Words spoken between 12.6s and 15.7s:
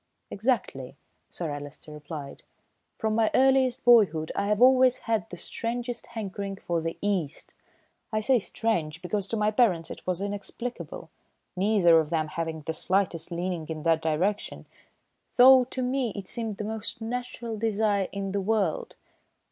the slightest leaning in that direction, though